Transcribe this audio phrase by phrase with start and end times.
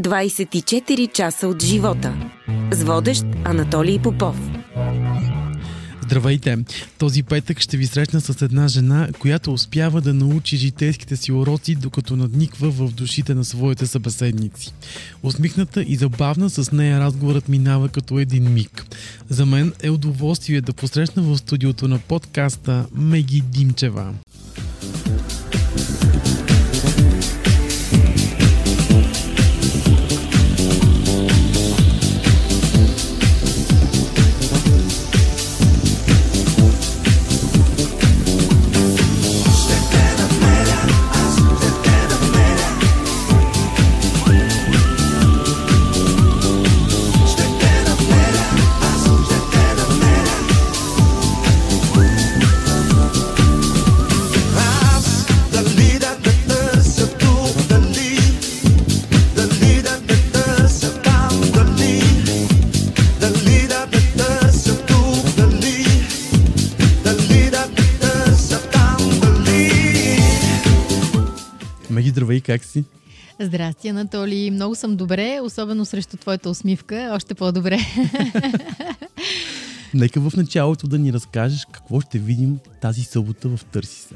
[0.00, 2.14] 24 часа от живота.
[2.70, 4.36] С водещ Анатолий Попов.
[6.02, 6.58] Здравейте!
[6.98, 11.74] Този петък ще ви срещна с една жена, която успява да научи житейските си уроци,
[11.74, 14.74] докато надниква в душите на своите събеседници.
[15.22, 18.86] Усмихната и забавна с нея разговорът минава като един миг.
[19.28, 24.14] За мен е удоволствие да посрещна в студиото на подкаста Меги Димчева.
[72.52, 72.84] Как си?
[73.40, 74.50] Здрасти, Анатолий.
[74.50, 77.12] Много съм добре, особено срещу твоята усмивка.
[77.14, 77.78] Още по-добре.
[79.94, 84.14] Нека в началото да ни разкажеш какво ще видим тази събота в Търси се.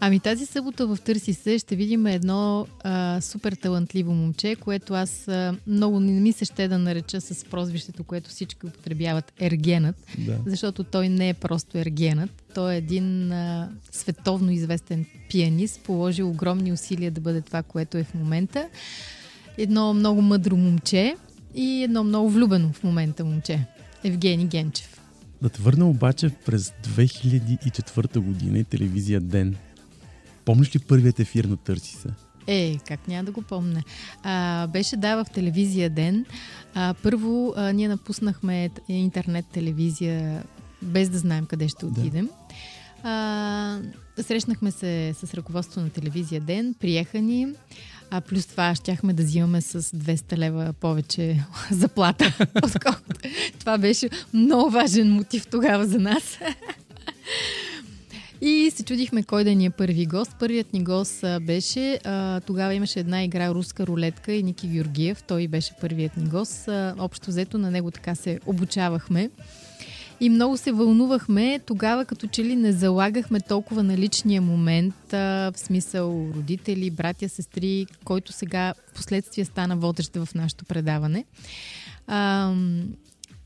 [0.00, 5.28] Ами тази събота в Търси се ще видим едно а, супер талантливо момче, което аз
[5.28, 10.38] а, много не ми се ще да нареча с прозвището, което всички употребяват ергенът, да.
[10.46, 12.30] защото той не е просто ергенът.
[12.54, 18.04] Той е един а, световно известен пианист, положил огромни усилия да бъде това, което е
[18.04, 18.68] в момента.
[19.58, 21.16] Едно много мъдро момче
[21.54, 23.66] и едно много влюбено в момента момче.
[24.04, 25.00] Евгений Генчев.
[25.42, 29.56] Да те върна обаче през 2004 година и телевизия Ден.
[30.44, 32.08] Помниш ли първият ефир на Търси се?
[32.46, 33.82] Е, как няма да го помня.
[34.22, 36.26] А, беше да в телевизия ден.
[36.74, 40.44] А, първо а, ние напуснахме интернет телевизия
[40.82, 42.26] без да знаем къде ще отидем.
[42.26, 42.32] Да.
[43.10, 47.46] А, срещнахме се с ръководство на телевизия ден, приеха ни.
[48.10, 52.38] А плюс това щяхме да взимаме с 200 лева повече заплата.
[53.58, 56.38] това беше много важен мотив тогава за нас.
[58.40, 60.36] И се чудихме кой да ни е първи гост.
[60.38, 65.22] Първият ни гост беше, а, тогава имаше една игра руска рулетка и Ники Георгиев.
[65.22, 66.68] Той беше първият ни гост.
[66.68, 69.30] А, общо взето на него така се обучавахме.
[70.20, 71.60] И много се вълнувахме.
[71.66, 77.28] Тогава като че ли не залагахме толкова на личния момент, а, в смисъл родители, братя,
[77.28, 81.24] сестри, който сега последствие стана водещ в нашето предаване.
[82.06, 82.54] А,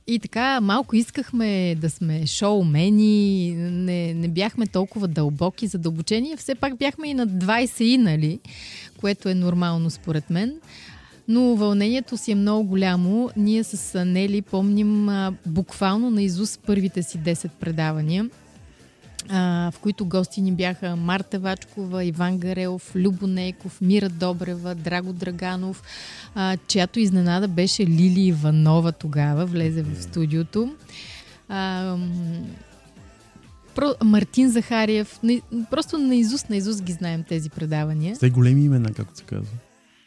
[0.09, 6.77] и така, малко искахме да сме шоумени, не, не бяхме толкова дълбоки, задълбочени, все пак
[6.77, 8.41] бяхме и на 20 и, нали,
[9.01, 10.55] което е нормално според мен.
[11.29, 13.31] Но вълнението си е много голямо.
[13.37, 18.31] Ние с Нели помним а, буквално на Изус първите си 10 предавания
[19.31, 25.13] а, в които гости ни бяха Марта Вачкова, Иван Гарелов, Любо Нейков, Мира Добрева, Драго
[25.13, 25.83] Драганов,
[26.35, 30.75] а, чиято изненада беше Лили Иванова тогава, влезе в студиото.
[31.49, 31.97] А,
[34.05, 35.21] Мартин Захариев,
[35.71, 38.17] просто на Изус, на Изус ги знаем тези предавания.
[38.21, 39.53] Те големи имена, както се казва.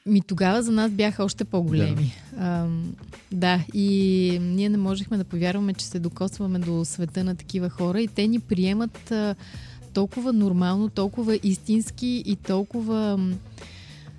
[0.06, 2.16] Ми тогава за нас бяха още по-големи.
[2.34, 2.44] Да.
[2.44, 2.68] А,
[3.32, 8.02] да, и ние не можехме да повярваме, че се докосваме до света на такива хора
[8.02, 9.36] и те ни приемат а,
[9.94, 13.20] толкова нормално, толкова истински и толкова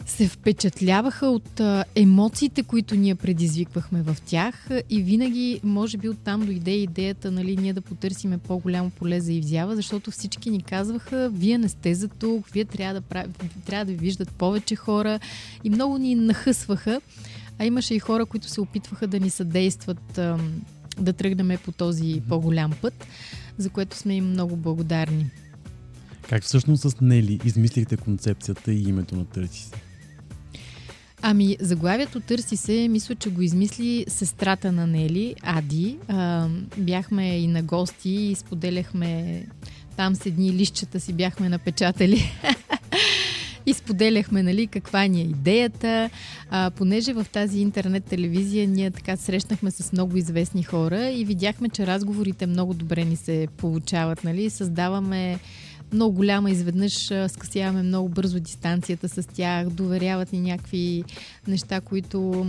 [0.07, 1.61] се впечатляваха от
[1.95, 7.73] емоциите, които ние предизвиквахме в тях и винаги, може би оттам дойде идеята, нали, ние
[7.73, 12.49] да потърсиме по-голямо поле за изява, защото всички ни казваха, вие не сте за тук,
[12.49, 13.29] вие трябва да, прави,
[13.67, 15.21] трябва да ви виждат повече хора
[15.65, 17.01] и много ни нахъсваха,
[17.59, 20.21] а имаше и хора, които се опитваха да ни съдействат
[20.99, 23.07] да тръгнем по този по-голям път,
[23.59, 25.31] за което сме им много благодарни.
[26.29, 29.71] Как всъщност с Нели измислихте концепцията и името на Търси?
[31.25, 35.99] Ами, заглавието Търси се, мисля, че го измисли сестрата на Нели, Ади.
[36.09, 36.49] А,
[36.79, 39.43] бяхме и на гости и споделяхме
[39.97, 42.33] там с едни лищчета си бяхме напечатали.
[43.67, 46.11] и споделяхме, нали, каква ни е идеята.
[46.51, 51.69] А, понеже в тази интернет телевизия ние така срещнахме с много известни хора и видяхме,
[51.69, 55.39] че разговорите много добре ни се получават, нали, създаваме
[55.93, 61.05] много голяма, изведнъж скъсяваме много бързо дистанцията с тях, доверяват ни някакви
[61.47, 62.47] неща, които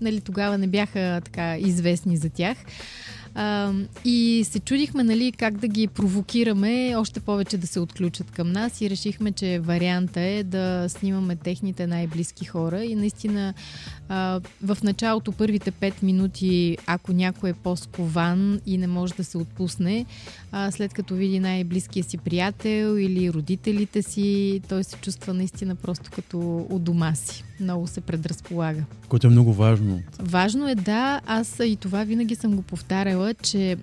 [0.00, 2.58] нали, тогава не бяха така известни за тях.
[3.34, 3.72] А,
[4.04, 8.80] и се чудихме нали, как да ги провокираме още повече да се отключат към нас
[8.80, 13.54] и решихме, че варианта е да снимаме техните най-близки хора и наистина
[14.08, 19.38] а, в началото първите 5 минути, ако някой е по-скован и не може да се
[19.38, 20.06] отпусне,
[20.52, 26.10] а, след като види най-близкия си приятел или родителите си, той се чувства наистина просто
[26.14, 27.44] като у дома си.
[27.60, 28.84] Много се предразполага.
[29.08, 30.02] Което е много важно.
[30.18, 33.76] Важно е да, аз и това винаги съм го повтаряла, че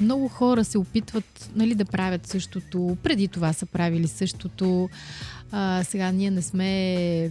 [0.00, 2.96] много хора се опитват нали, да правят същото.
[3.02, 4.88] Преди това са правили същото.
[5.52, 7.30] А, сега ние не сме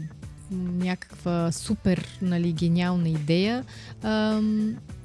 [0.51, 3.63] някаква супер нали, гениална идея.
[4.03, 4.41] А,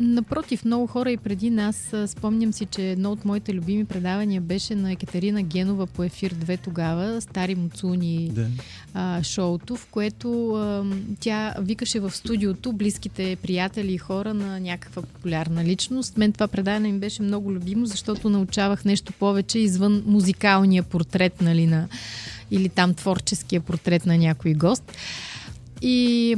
[0.00, 4.74] напротив, много хора и преди нас, спомням си, че едно от моите любими предавания беше
[4.74, 8.46] на Екатерина Генова по ефир 2 тогава, Стари Муцуни да.
[8.94, 10.84] а, шоуто, в което а,
[11.20, 16.16] тя викаше в студиото близките приятели и хора на някаква популярна личност.
[16.16, 21.66] Мен това предаване ми беше много любимо, защото научавах нещо повече извън музикалния портрет нали,
[21.66, 21.88] на,
[22.50, 24.92] или там творческия портрет на някой гост.
[25.86, 26.36] И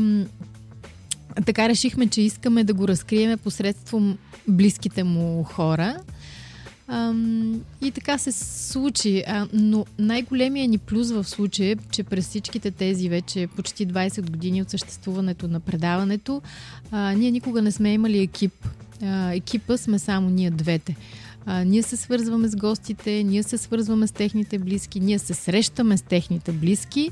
[1.47, 5.97] така решихме, че искаме да го разкриеме посредством близките му хора.
[6.89, 9.25] Ам, и така се случи.
[9.27, 14.31] А, но най-големия ни плюс в случая е, че през всичките тези вече почти 20
[14.31, 16.43] години от съществуването на предаването,
[16.91, 18.69] а, ние никога не сме имали екип.
[19.03, 20.97] А, екипа сме само ние двете.
[21.47, 25.97] А, ние се свързваме с гостите, ние се свързваме с техните близки, ние се срещаме
[25.97, 27.11] с техните близки.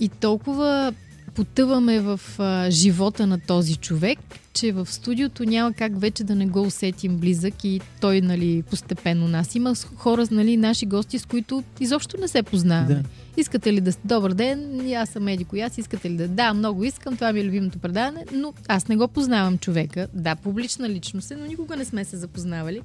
[0.00, 0.94] И толкова
[1.36, 4.18] потъваме в а, живота на този човек,
[4.52, 9.28] че в студиото няма как вече да не го усетим близък и той, нали, постепенно
[9.28, 9.54] нас.
[9.54, 12.94] Има хора, нали, наши гости, с които изобщо не се познаваме.
[12.94, 13.02] Да.
[13.36, 14.92] Искате ли да сте добър ден?
[14.96, 16.28] Аз съм Еди аз искате ли да...
[16.28, 20.08] Да, много искам, това ми е любимото предаване, но аз не го познавам човека.
[20.14, 22.82] Да, публична личност е, но никога не сме се запознавали.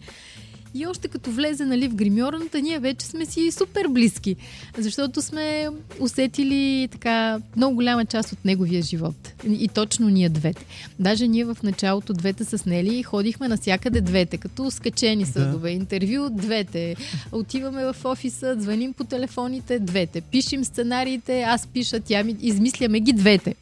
[0.74, 4.36] И още като влезе нали, в гримьорната, ние вече сме си супер близки,
[4.78, 5.70] защото сме
[6.00, 9.34] усетили така много голяма част от неговия живот.
[9.50, 10.66] И точно ние двете.
[11.00, 15.76] Даже ние в началото двете с Нели ходихме навсякъде двете, като скачени съдове, да.
[15.76, 16.96] интервю двете.
[17.32, 23.14] Отиваме в офиса, звъним по телефоните двете, пишем сценариите, аз пиша, тя ми, измисляме ги
[23.14, 23.56] двете.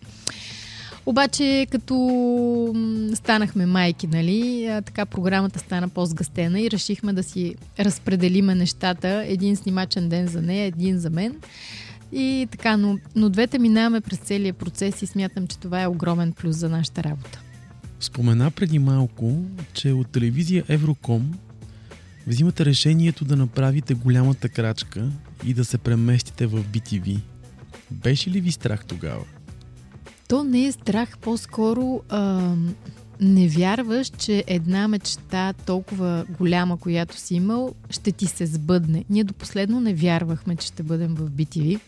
[1.09, 1.95] Обаче, като
[3.15, 9.23] станахме майки, нали, така програмата стана по-сгъстена и решихме да си разпределиме нещата.
[9.27, 11.35] Един снимачен ден за нея, един за мен.
[12.11, 16.31] И така, но, но двете минаваме през целия процес и смятам, че това е огромен
[16.31, 17.41] плюс за нашата работа.
[17.99, 21.33] Спомена преди малко, че от телевизия Евроком
[22.27, 25.09] взимате решението да направите голямата крачка
[25.45, 27.19] и да се преместите в BTV.
[27.91, 29.23] Беше ли ви страх тогава?
[30.29, 32.53] То не е страх, по-скоро а,
[33.21, 39.05] не вярваш, че една мечта толкова голяма, която си имал, ще ти се сбъдне.
[39.09, 41.79] Ние до последно не вярвахме, че ще бъдем в BTV.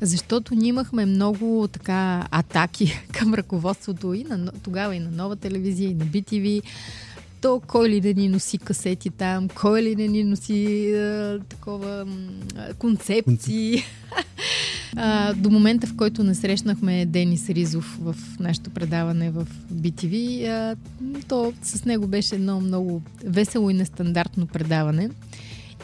[0.00, 5.90] Защото ние имахме много така атаки към ръководството и на, тогава и на нова телевизия,
[5.90, 6.62] и на BTV.
[7.40, 12.06] То кой ли да ни носи касети там, кой ли да ни носи а, такова
[12.56, 13.82] а, концепции.
[14.98, 20.76] А, до момента, в който не срещнахме Денис Ризов в нашето предаване в BTV, а,
[21.28, 25.10] то с него беше едно много весело и нестандартно предаване.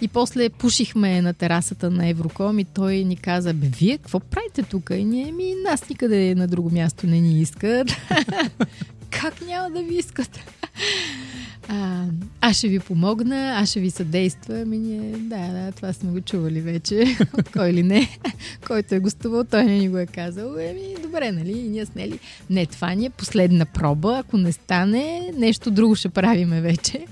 [0.00, 4.62] И после пушихме на терасата на Евроком и той ни каза, бе, вие какво правите
[4.62, 4.90] тук?
[4.94, 7.88] И ние, ми, нас никъде на друго място не ни искат.
[9.10, 10.38] как няма да ви искат?
[11.68, 12.04] А,
[12.40, 14.60] аз ще ви помогна, аз ще ви съдействам.
[14.62, 17.16] Ами ние, да, да, това сме го чували вече.
[17.38, 18.18] От кой ли не.
[18.66, 20.56] Който е гостувал, той не ни го е казал.
[20.58, 21.52] Еми, добре, нали?
[21.52, 22.18] И ние снели.
[22.50, 24.18] Не, това ни е последна проба.
[24.18, 27.06] Ако не стане, нещо друго ще правиме вече.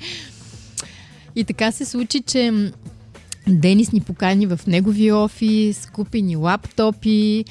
[1.36, 2.72] И така се случи, че
[3.48, 7.44] Денис ни покани в неговия офис, купи ни лаптопи,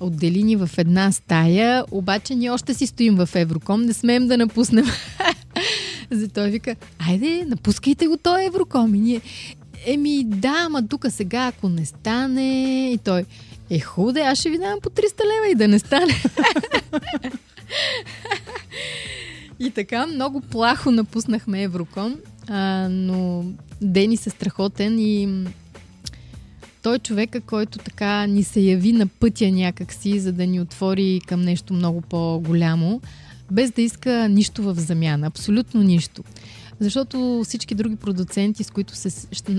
[0.00, 4.36] отдели ни в една стая, обаче ние още си стоим в Евроком, не смеем да
[4.36, 4.84] напуснем.
[6.14, 8.94] За той вика, айде, напускайте го той Евроком.
[8.94, 9.20] И ние,
[9.86, 12.90] еми да, ама тук сега, ако не стане...
[12.92, 13.24] И той,
[13.70, 16.22] е худе, аз ще ви дам по 300 лева и да не стане.
[19.60, 22.16] и така, много плахо напуснахме Евроком,
[22.48, 23.44] а, но
[23.82, 25.44] Денис е страхотен и
[26.82, 31.40] той човека, който така ни се яви на пътя някакси, за да ни отвори към
[31.40, 33.00] нещо много по-голямо,
[33.50, 35.26] без да иска нищо в замяна.
[35.26, 36.24] Абсолютно нищо.
[36.80, 39.10] Защото всички други продуценти, с които се,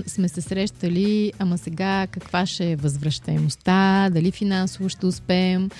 [0.06, 5.70] сме се срещали, ама сега каква ще е възвръщаемостта, дали финансово ще успеем,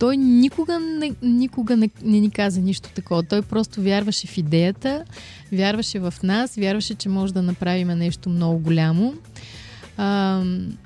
[0.00, 3.22] той никога, не, никога не, не ни каза нищо такова.
[3.22, 5.04] Той просто вярваше в идеята,
[5.52, 9.14] вярваше в нас, вярваше, че може да направим нещо много голямо.
[9.96, 10.42] А,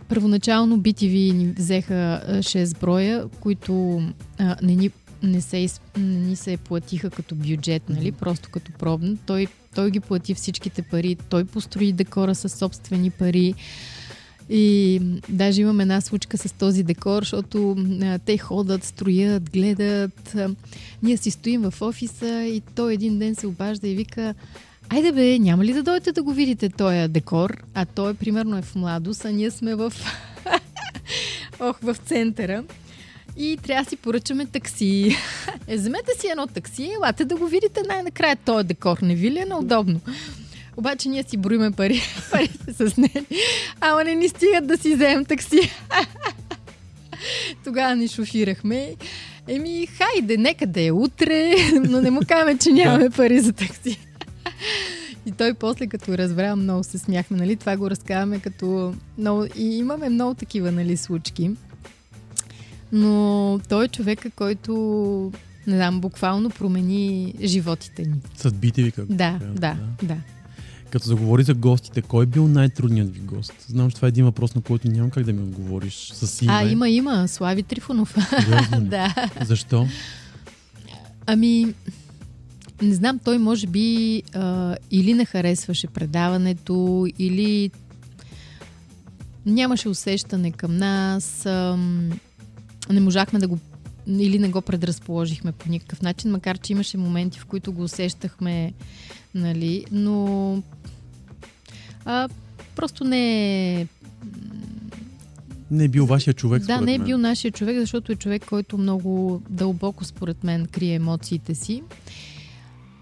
[0.09, 4.02] първоначално BTV ни взеха 6 броя, които
[4.38, 4.90] а, не ни
[5.25, 5.66] не се,
[5.97, 8.12] не ни се платиха като бюджет, нали?
[8.12, 9.16] просто като пробно.
[9.26, 13.54] Той, той ги плати всичките пари, той построи декора със собствени пари.
[14.50, 20.35] И даже имам една случка с този декор, защото а, те ходят, строят, гледат.
[20.35, 20.50] А,
[21.02, 24.35] ние си стоим в офиса и той един ден се обажда и вика
[24.88, 27.62] Айде бе, няма ли да дойдете да го видите този декор?
[27.75, 29.93] А той примерно е в младост, а ние сме в...
[31.61, 32.64] Ох, в центъра.
[33.37, 35.17] И трябва да си поръчаме такси.
[35.69, 38.99] Е, вземете си едно такси, елате да го видите най-накрая този декор.
[39.03, 40.00] Не ви ли е неудобно?
[40.76, 43.25] Обаче ние си броиме пари, парите с нея.
[43.81, 45.71] Ама не ни стигат да си вземем такси.
[47.64, 48.95] Тогава ни шофирахме.
[49.49, 51.55] Еми, хайде, нека да е утре,
[51.88, 53.99] но не му казваме, че нямаме пари за такси.
[55.26, 57.57] И той после, като разбра, много се смяхме, нали?
[57.57, 58.95] Това го разказваме като...
[59.19, 59.47] Много...
[59.57, 61.50] И имаме много такива, нали, случки.
[62.97, 64.73] Но той е човека, който,
[65.67, 68.15] не знам, буквално промени животите ни.
[68.37, 69.07] Съдбите ви как?
[69.07, 70.17] Да, да, да, да.
[70.91, 73.53] Като заговори за гостите, кой е бил най-трудният ви гост?
[73.69, 76.53] Знам, че това е един въпрос, на който нямам как да ми отговориш с име.
[76.53, 77.29] А, има, има.
[77.29, 78.17] Слави Трифонов.
[78.81, 79.15] да.
[79.41, 79.87] Защо?
[81.27, 81.75] Ами,
[82.83, 87.71] не знам, той може би а, или не харесваше предаването, или
[89.47, 91.79] нямаше усещане към нас, а,
[92.91, 93.59] не можахме да го
[94.09, 98.73] или не го предразположихме по никакъв начин, макар че имаше моменти, в които го усещахме,
[99.35, 100.62] нали, но
[102.05, 102.29] а,
[102.76, 103.87] просто не е
[105.71, 108.79] не е бил вашия човек, Да, не е бил нашия човек, защото е човек, който
[108.79, 111.83] много дълбоко, според мен, крие емоциите си.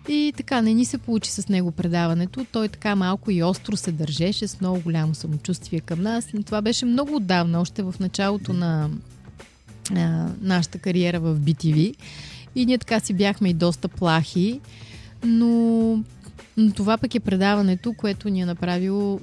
[0.08, 2.46] И така, не ни се получи с него предаването.
[2.52, 6.28] Той така малко и остро се държеше, с много голямо самочувствие към нас.
[6.46, 8.90] Това беше много отдавна, още в началото на
[10.40, 11.94] нашата кариера в BTV.
[12.54, 14.60] И ние така си бяхме и доста плахи,
[15.24, 15.48] но,
[16.56, 19.20] но това пък е предаването, което ни е направило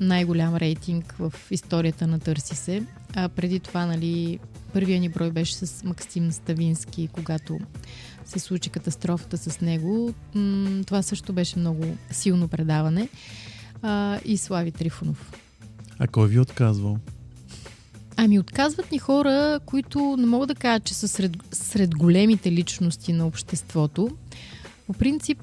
[0.00, 2.82] най-голям рейтинг в историята на Търси се.
[3.14, 4.38] А преди това, нали,
[4.72, 7.58] първия ни брой беше с Максим Ставински, когато
[8.24, 10.14] се случи катастрофата с него.
[10.86, 13.08] Това също беше много силно предаване.
[13.82, 15.32] А, и Слави Трифонов.
[15.98, 16.98] А кой ви е отказвал?
[18.24, 23.12] Ами отказват ни хора, които не мога да кажа, че са сред, сред големите личности
[23.12, 24.10] на обществото.
[24.86, 25.38] По принцип,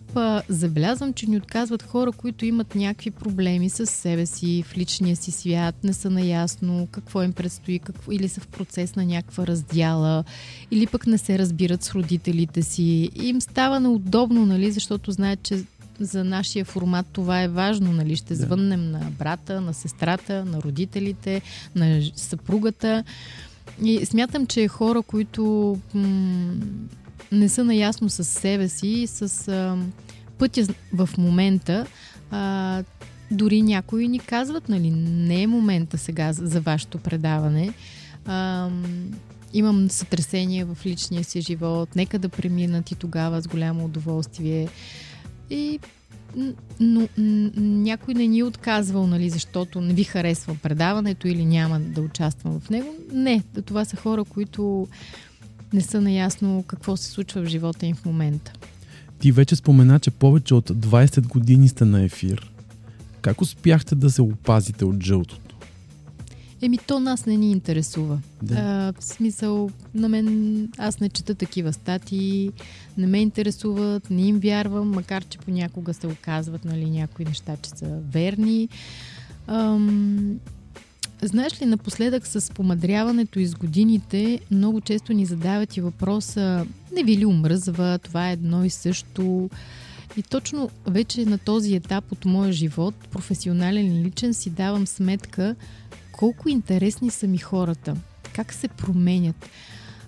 [0.50, 5.32] забелязвам, че ни отказват хора, които имат някакви проблеми с себе си, в личния си
[5.32, 10.24] свят, не са наясно какво им предстои, какво, или са в процес на някаква раздяла,
[10.72, 13.10] или пък не се разбират с родителите си.
[13.16, 15.64] Им става неудобно, нали, защото знаят, че
[16.00, 18.15] за нашия формат това е важно, нали?
[18.15, 18.44] Ще да.
[18.44, 21.41] звъннем на брата, на сестрата, на родителите,
[21.75, 23.03] на съпругата.
[23.84, 26.53] И смятам, че хора, които м-
[27.32, 29.77] не са наясно с себе си, с а,
[30.38, 31.86] пътя в момента,
[32.32, 32.84] а,
[33.32, 37.74] дори някои ни казват, нали, не е момента сега за, за вашето предаване.
[38.25, 38.70] А,
[39.53, 44.68] имам сътресение в личния си живот, нека да преминат и тогава с голямо удоволствие.
[45.50, 45.79] И
[46.79, 47.08] но
[47.58, 52.60] някой не ни е отказвал, нали, защото не ви харесва предаването или няма да участвам
[52.60, 52.96] в него.
[53.13, 54.88] Не, това са хора, които
[55.74, 58.53] не са наясно какво се случва в живота им в момента.
[59.20, 62.51] Ти вече спомена, че повече от 20 години сте на ефир.
[63.22, 65.49] Как успяхте да се опазите от жълтото?
[66.62, 68.20] Еми, то нас не ни интересува.
[68.44, 68.56] Да.
[68.56, 72.51] А, в смисъл, на мен, аз не чета такива статии,
[72.98, 77.70] не ме интересуват, не им вярвам, макар че понякога се оказват нали, някои неща, че
[77.70, 78.70] са верни.
[79.48, 80.39] Ам,
[81.22, 87.04] знаеш ли, напоследък с помадряването и с годините, много често ни задават и въпроса, не
[87.04, 89.50] ви ли умръзва, това е едно и също.
[90.18, 95.56] И точно вече на този етап от моя живот, професионален и личен, си давам сметка,
[96.20, 97.96] колко интересни са ми хората,
[98.34, 99.50] как се променят.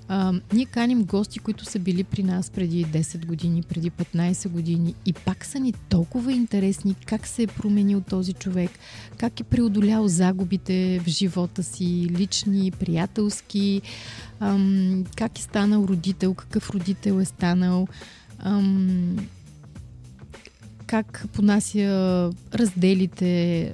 [0.08, 4.96] А, ние каним гости, които са били при нас преди 10 години, преди 15 години
[5.06, 8.72] и пак са ни толкова интересни как се е променил този човек,
[9.18, 13.82] как е преодолял загубите в живота си, лични, приятелски,
[14.40, 17.88] ам, как е станал родител, какъв родител е станал.
[18.40, 19.18] Ам,
[20.92, 23.74] как понася разделите,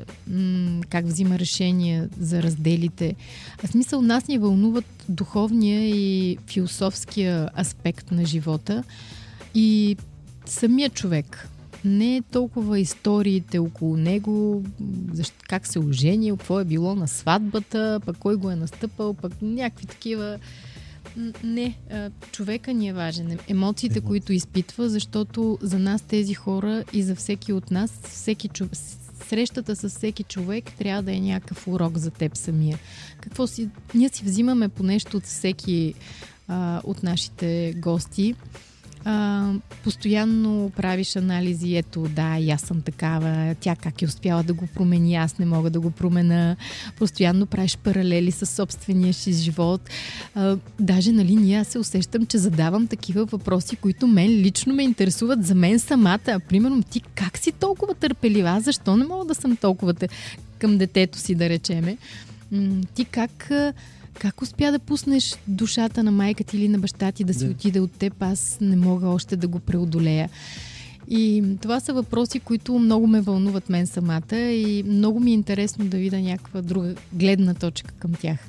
[0.90, 3.16] как взима решения за разделите.
[3.64, 8.84] А смисъл нас ни вълнуват духовния и философския аспект на живота
[9.56, 9.98] и
[10.46, 11.48] самия човек.
[11.86, 14.64] Не толкова историите около него,
[15.50, 19.86] как се оженил, какво е било на сватбата, пък кой го е настъпал, пък някакви
[19.86, 20.38] такива
[21.44, 21.78] не,
[22.32, 23.26] човека ни е важен.
[23.26, 24.02] Емоциите, Емоции.
[24.02, 28.74] които изпитва, защото за нас тези хора и за всеки от нас, всеки човек,
[29.28, 32.80] срещата с всеки човек трябва да е някакъв урок за теб самия.
[33.22, 33.70] Какво си...
[33.96, 35.94] Ние си взимаме по нещо от всеки
[36.48, 38.36] а, от нашите гости
[39.08, 44.54] а, постоянно правиш анализи, ето да, и аз съм такава, тя как е успяла да
[44.54, 46.56] го промени, аз не мога да го промена.
[46.98, 49.82] Постоянно правиш паралели с собствения си живот.
[50.36, 54.84] А, даже, нали, ние аз се усещам, че задавам такива въпроси, които мен лично ме
[54.84, 56.40] интересуват за мен самата.
[56.50, 58.62] Примерно, ти как си толкова търпелива?
[58.62, 59.94] Защо не мога да съм толкова
[60.60, 61.98] към детето си, да речеме?
[62.94, 63.52] Ти как
[64.20, 67.52] как успя да пуснеш душата на майка ти или на баща ти да си да.
[67.52, 68.22] отиде от теб?
[68.22, 70.30] Аз не мога още да го преодолея.
[71.10, 75.86] И това са въпроси, които много ме вълнуват мен самата и много ми е интересно
[75.86, 78.40] да видя някаква друга гледна точка към тях.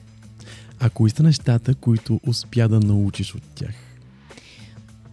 [0.80, 3.75] А кои са нещата, които успя да научиш от тях?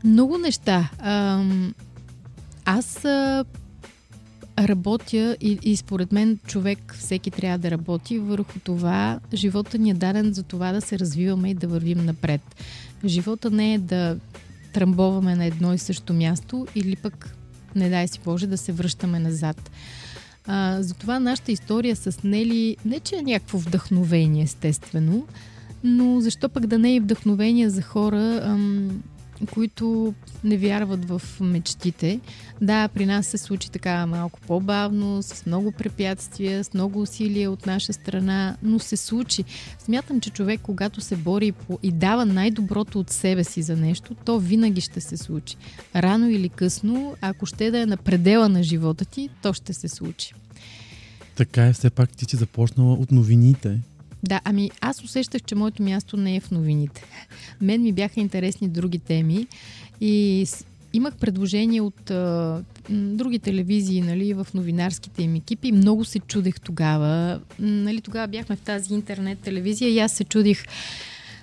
[0.03, 0.89] Много неща.
[2.65, 3.05] Аз
[4.59, 9.19] работя и, и според мен човек всеки трябва да работи върху това.
[9.33, 12.41] Живота ни е даден за това да се развиваме и да вървим напред.
[13.05, 14.17] Живота не е да
[14.73, 17.35] тръмбоваме на едно и също място или пък,
[17.75, 19.71] не дай си Боже, да се връщаме назад.
[20.47, 25.27] А, затова нашата история с Нели не че е някакво вдъхновение, естествено,
[25.83, 29.03] но защо пък да не е вдъхновение за хора, ам,
[29.53, 30.13] които
[30.43, 32.19] не вярват в мечтите.
[32.61, 37.65] Да, при нас се случи така малко по-бавно, с много препятствия, с много усилия от
[37.65, 39.43] наша страна, но се случи.
[39.79, 44.39] Смятам, че човек, когато се бори и дава най-доброто от себе си за нещо, то
[44.39, 45.55] винаги ще се случи.
[45.95, 49.87] Рано или късно, ако ще да е на предела на живота ти, то ще се
[49.87, 50.33] случи.
[51.35, 53.79] Така е, все пак ти си започнала от новините.
[54.23, 57.03] Да, ами аз усещах, че моето място не е в новините.
[57.61, 59.47] Мен ми бяха интересни други теми
[60.01, 60.45] и
[60.93, 65.71] имах предложение от а, други телевизии нали, в новинарските им екипи.
[65.71, 67.41] Много се чудех тогава.
[67.59, 70.65] Нали, тогава бяхме в тази интернет телевизия и аз се чудих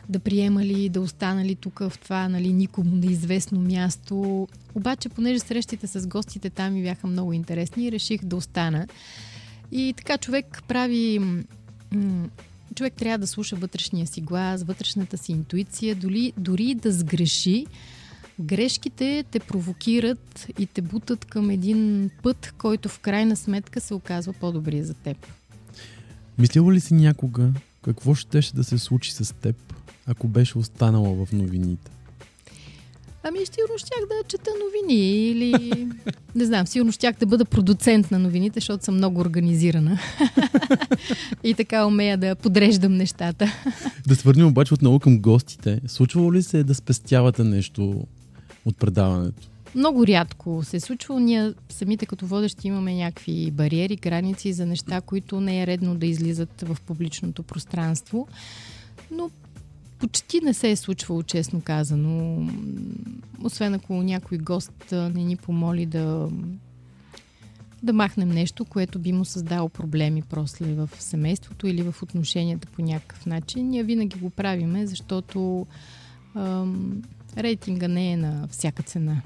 [0.08, 4.48] да приема ли, да остана ли тук в това нали, никому неизвестно място.
[4.74, 8.87] Обаче, понеже срещите с гостите там ми бяха много интересни, реших да остана.
[9.72, 11.20] И така човек прави
[12.74, 17.66] човек трябва да слуша вътрешния си глас, вътрешната си интуиция, дори, дори да сгреши.
[18.40, 24.32] Грешките те провокират и те бутат към един път, който в крайна сметка се оказва
[24.32, 25.16] по-добрия за теб.
[26.38, 29.56] Мислила ли си някога какво ще да се случи с теб,
[30.06, 31.90] ако беше останала в новините?
[33.24, 35.52] Ами, сигурно щях да чета новини или...
[36.35, 39.98] Не знам, сигурно щях да бъда продуцент на новините, защото съм много организирана.
[41.44, 43.52] и така умея да подреждам нещата.
[44.06, 45.80] да свърнем обаче отново към гостите.
[45.87, 48.06] Случвало ли се да спестявате нещо
[48.64, 49.48] от предаването?
[49.74, 51.20] Много рядко се е случвало.
[51.20, 56.06] Ние самите като водещи имаме някакви бариери, граници за неща, които не е редно да
[56.06, 58.28] излизат в публичното пространство.
[59.11, 59.30] Но
[60.02, 62.48] почти не се е случвало, честно казано.
[63.44, 66.28] Освен ако някой гост не ни помоли да,
[67.82, 72.82] да махнем нещо, което би му създало проблеми после в семейството или в отношенията по
[72.82, 73.68] някакъв начин.
[73.68, 75.66] Ние винаги го правиме, защото
[76.34, 77.02] ам,
[77.38, 79.22] рейтинга не е на всяка цена.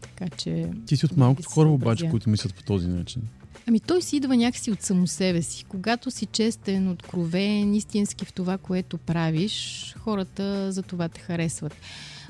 [0.00, 0.70] Така че...
[0.86, 3.22] Ти си от малко хора обаче, които мислят по този начин.
[3.66, 5.64] Ами той си идва някакси от само себе си.
[5.64, 11.76] Когато си честен, откровен, истински в това, което правиш, хората за това те харесват.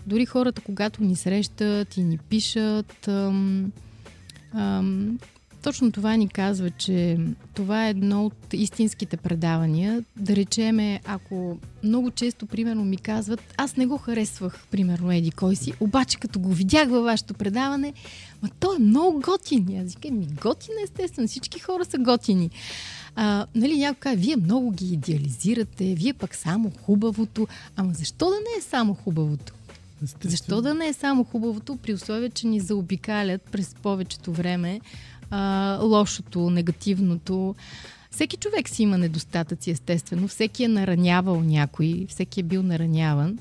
[0.07, 3.73] Дори хората, когато ни срещат и ни пишат, ам,
[4.55, 5.19] ам,
[5.63, 7.19] точно това ни казва, че
[7.55, 10.05] това е едно от истинските предавания.
[10.17, 15.57] Да речеме, ако много често, примерно, ми казват, аз не го харесвах, примерно, Еди кой
[15.57, 17.93] си, обаче като го видях във вашето предаване,
[18.43, 19.83] ма той е много готин.
[19.85, 22.51] Аз викам, ми готин естествено, всички хора са готини.
[23.17, 27.47] А, нали, някой казва, вие много ги идеализирате, вие пък само хубавото.
[27.77, 29.53] Ама защо да не е само хубавото?
[30.05, 30.31] Естествено.
[30.31, 34.81] Защо да не е само хубавото, при условие, че ни заобикалят през повечето време
[35.31, 37.55] а, лошото, негативното.
[38.11, 40.29] Всеки човек си има недостатъци, естествено.
[40.29, 43.39] Всеки е наранявал някой, всеки е бил нараняван.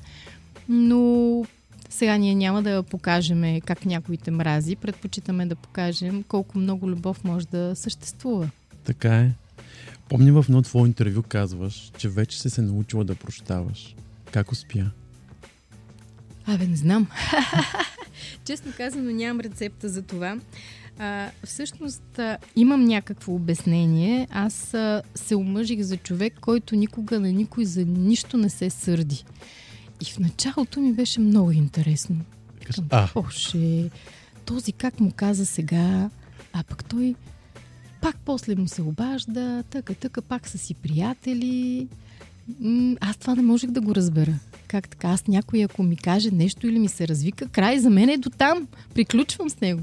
[0.68, 1.44] Но
[1.90, 7.24] Сега ние няма да покажем как някой те мрази, предпочитаме да покажем колко много любов
[7.24, 8.50] може да съществува.
[8.84, 9.30] Така е.
[10.08, 13.94] Помня в едно твое интервю казваш, че вече си се научила да прощаваш.
[14.32, 14.90] Как успя?
[16.46, 17.06] Абе, не знам.
[18.44, 20.38] Честно казано, нямам рецепта за това.
[21.02, 24.28] А, всъщност а, имам някакво обяснение.
[24.30, 29.24] Аз а, се омъжих за човек, който никога на никой за нищо не се сърди.
[30.00, 32.16] И в началото ми беше много интересно.
[32.64, 33.08] Кажа, а.
[34.44, 36.10] Този как му каза сега,
[36.52, 37.14] а пък той
[38.00, 41.88] пак после му се обажда, тъка, тъка, пак са си приятели.
[42.60, 44.34] М- аз това не можех да го разбера.
[44.68, 45.08] Как така?
[45.08, 48.30] Аз някой, ако ми каже нещо или ми се развика, край за мен е до
[48.30, 48.68] там.
[48.94, 49.82] Приключвам с него.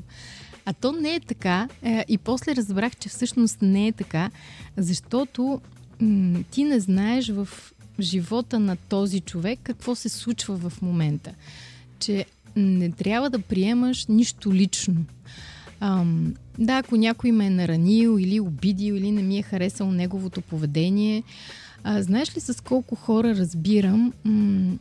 [0.67, 1.69] А то не е така.
[1.83, 4.31] Е, и после разбрах, че всъщност не е така,
[4.77, 5.61] защото
[6.51, 7.47] ти не знаеш в
[7.99, 11.31] живота на този човек какво се случва в момента.
[11.99, 12.25] Че
[12.55, 14.95] не трябва да приемаш нищо лично.
[15.79, 20.41] Ам, да, ако някой ме е наранил или обидил или не ми е харесал неговото
[20.41, 21.23] поведение,
[21.83, 24.77] а, знаеш ли с колко хора разбирам, м-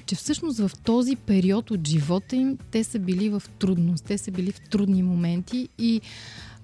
[0.00, 4.30] че всъщност в този период от живота им те са били в трудност, те са
[4.30, 6.00] били в трудни моменти и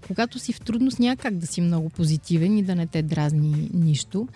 [0.07, 3.71] когато си в трудност няма как да си много позитивен и да не те дразни
[3.75, 4.29] нищо.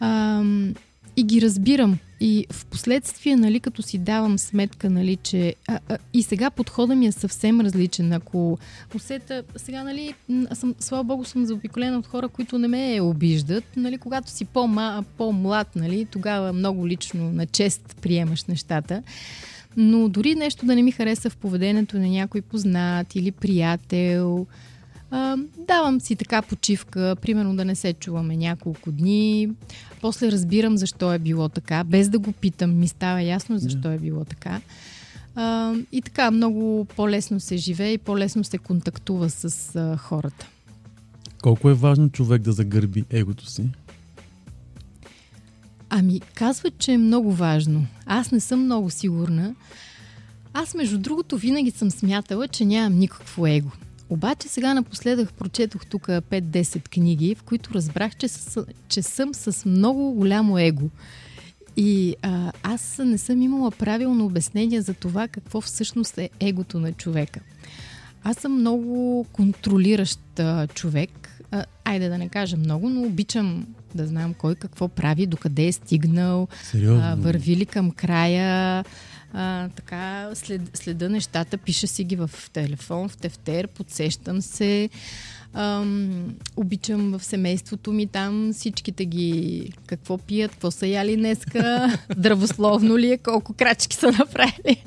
[0.00, 0.74] Ам,
[1.16, 1.98] и ги разбирам.
[2.20, 5.54] И в последствие, нали, като си давам сметка, нали, че...
[5.68, 8.12] А, а, и сега подходът ми е съвсем различен.
[8.12, 8.58] Ако
[8.94, 9.42] усета...
[9.56, 10.14] Сега, нали,
[10.52, 13.64] съм, слава богу, съм заобиколена от хора, които не ме обиждат.
[13.76, 19.02] Нали, когато си по-ма, по-млад, нали, тогава много лично на чест приемаш нещата.
[19.76, 24.46] Но дори нещо да не ми хареса в поведението на някой познат или приятел,
[25.10, 29.48] а, давам си така почивка, примерно да не се чуваме няколко дни.
[30.00, 33.98] После разбирам защо е било така, без да го питам, ми става ясно защо е
[33.98, 34.60] било така.
[35.34, 40.46] А, и така, много по-лесно се живее и по-лесно се контактува с а, хората.
[41.42, 43.64] Колко е важно човек да загърби егото си?
[45.90, 47.86] Ами, казват, че е много важно.
[48.06, 49.54] Аз не съм много сигурна.
[50.52, 53.70] Аз, между другото, винаги съм смятала, че нямам никакво его.
[54.10, 59.64] Обаче сега напоследък прочетох тук 5-10 книги, в които разбрах, че, с, че съм с
[59.68, 60.88] много голямо его.
[61.76, 66.92] И а, аз не съм имала правилно обяснение за това какво всъщност е егото на
[66.92, 67.40] човека.
[68.24, 71.42] Аз съм много контролиращ а, човек.
[71.50, 75.72] А, айде да не кажа много, но обичам да знам кой какво прави, докъде е
[75.72, 77.04] стигнал, Сериозно?
[77.04, 78.84] а, върви ли към края
[79.32, 84.88] а, така след, следа нещата, пиша си ги в телефон, в тефтер, подсещам се.
[85.54, 92.98] Ам, обичам в семейството ми там всичките ги какво пият, какво са яли днеска, здравословно
[92.98, 94.84] ли е, колко крачки са направили.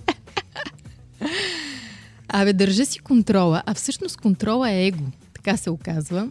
[2.27, 6.29] Абе, държа си контрола, а всъщност контрола е его, така се оказва.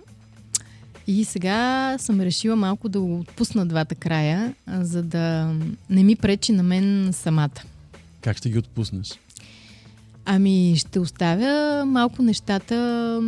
[1.06, 5.54] И сега съм решила малко да отпусна двата края, за да
[5.90, 7.71] не ми пречи на мен самата.
[8.22, 9.18] Как ще ги отпуснеш?
[10.24, 13.20] Ами, ще оставя малко нещата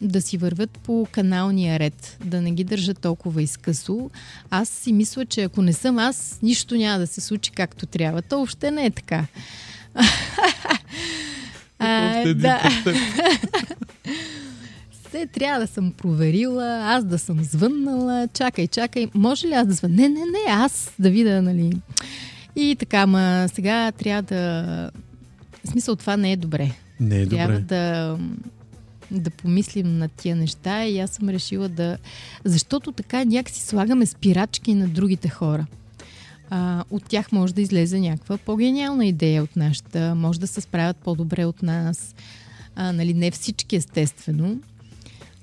[0.00, 4.10] да си вървят по каналния ред, да не ги държа толкова изкъсо.
[4.50, 8.22] Аз си мисля, че ако не съм аз, нищо няма да се случи както трябва.
[8.22, 9.26] То още не е така.
[11.78, 12.70] а, да.
[15.08, 19.72] Все трябва да съм проверила, аз да съм звъннала, чакай, чакай, може ли аз да
[19.72, 19.96] звънна?
[19.96, 21.72] Не, не, не, аз да видя, нали.
[22.56, 24.90] И така, ма сега трябва да...
[25.64, 26.70] В смисъл, това не е добре.
[27.00, 27.64] Не е трябва добре.
[27.64, 28.18] да,
[29.10, 31.98] да помислим на тия неща и аз съм решила да...
[32.44, 35.66] Защото така някакси слагаме спирачки на другите хора.
[36.50, 40.96] А, от тях може да излезе някаква по-гениална идея от нашата, може да се справят
[40.96, 42.14] по-добре от нас.
[42.76, 44.60] А, нали, не всички, естествено.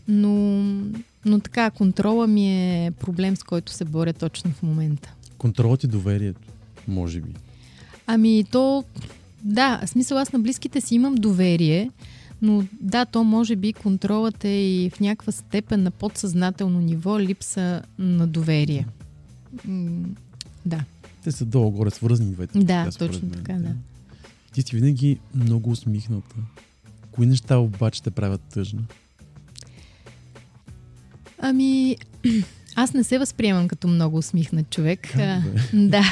[0.08, 0.64] Но,
[1.26, 5.14] но така, контрола ми е проблем, с който се боря точно в момента.
[5.38, 6.42] Контролът и доверието,
[6.92, 7.32] може би.
[8.08, 8.84] Ами то,
[9.44, 11.92] да, смисъл аз на близките си имам доверие,
[12.42, 17.82] но да, то може би контролът е и в някаква степен на подсъзнателно ниво липса
[18.00, 18.88] на доверие.
[19.66, 20.06] М,
[20.66, 20.84] да,
[21.24, 22.60] Те са долу-горе свързани двете.
[22.60, 23.32] Да, така, точно мен.
[23.32, 23.74] така, да.
[24.54, 26.36] Ти си винаги много усмихната.
[27.12, 28.82] Кои неща обаче те правят тъжна?
[31.40, 31.98] Ами,
[32.76, 35.16] аз не се възприемам като много усмихнат човек.
[35.16, 35.42] А,
[35.74, 36.04] да.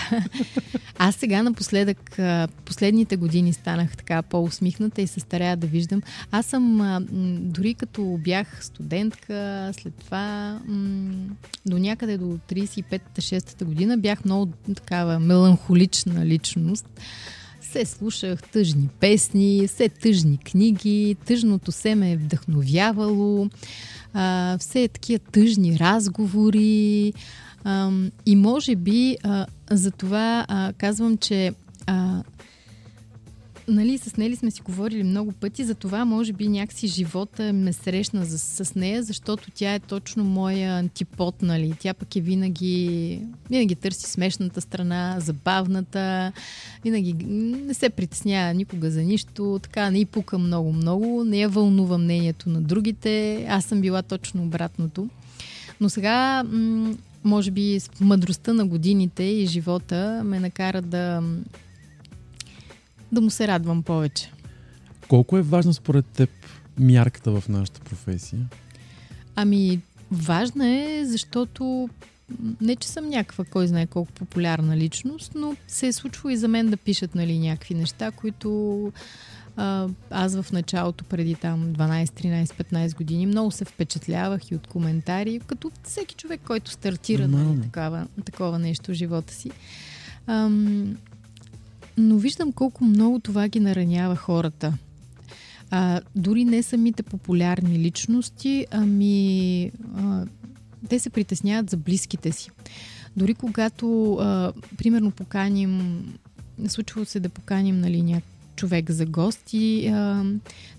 [0.97, 2.19] Аз сега напоследък,
[2.65, 6.01] последните години станах така по-усмихната и се старая да виждам.
[6.31, 7.07] Аз съм,
[7.41, 10.59] дори като бях студентка, след това
[11.65, 16.89] до някъде до 35-6 година бях много такава меланхолична личност.
[17.61, 23.49] все слушах тъжни песни, все тъжни книги, тъжното се ме е вдъхновявало,
[24.13, 27.13] а, все такива тъжни разговори.
[27.63, 27.91] А,
[28.25, 31.53] и може би а, за това а, казвам, че
[31.87, 32.23] а,
[33.69, 37.73] нали, с Нели сме си говорили много пъти, за това може би някакси живота ме
[37.73, 41.73] срещна с, с нея, защото тя е точно моя антипод, нали.
[41.79, 46.31] Тя пък е винаги, винаги търси смешната страна, забавната,
[46.83, 47.13] винаги
[47.65, 52.49] не се притеснява никога за нищо, така не и пука много-много, не я вълнува мнението
[52.49, 53.45] на другите.
[53.49, 55.09] Аз съм била точно обратното.
[55.81, 61.23] Но сега, м- може би, мъдростта на годините и живота ме накара да
[63.11, 64.31] да му се радвам повече.
[65.07, 66.29] Колко е важна според теб
[66.79, 68.39] мярката в нашата професия?
[69.35, 71.89] Ами, важна е, защото
[72.61, 76.47] не, че съм някаква, кой знае колко популярна личност, но се е случвало и за
[76.47, 78.91] мен да пишат нали, някакви неща, които
[79.57, 84.67] а, аз в началото, преди там 12, 13, 15 години, много се впечатлявах и от
[84.67, 89.51] коментари, като всеки човек, който стартира нали, такава, такова нещо в живота си.
[90.27, 90.97] Ам,
[91.99, 94.73] но виждам колко много това ги наранява хората.
[95.71, 100.25] А, дори не самите популярни личности, ами а,
[100.89, 102.49] те се притесняват за близките си.
[103.17, 106.03] Дори когато, а, примерно, поканим,
[106.67, 110.25] случвало се да поканим нали, някакъв човек за гост и а,